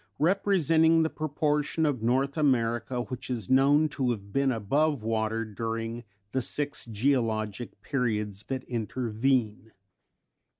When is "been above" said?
4.33-5.03